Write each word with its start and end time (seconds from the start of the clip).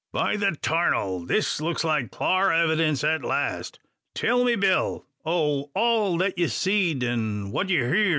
"By 0.11 0.35
the 0.35 0.57
'tarnal! 0.59 1.19
this 1.27 1.61
looks 1.61 1.83
like 1.83 2.09
clar 2.09 2.49
evydince 2.51 3.03
at 3.03 3.23
last. 3.23 3.77
Tell 4.15 4.43
me, 4.43 4.55
Bill, 4.55 5.05
o' 5.23 5.69
all 5.75 6.17
that 6.17 6.39
you 6.39 6.47
seed 6.47 7.03
an' 7.03 7.51
what 7.51 7.69
you 7.69 7.83
heern?" 7.83 8.09